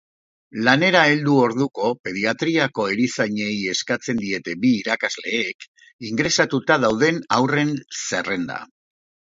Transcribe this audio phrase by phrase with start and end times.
[0.67, 5.69] Lanera heldu orduko pediatriako erizainei eskatzen diete bi irakasleek
[6.13, 7.77] ingresatuta dauden haurren
[8.09, 8.61] zerrenda.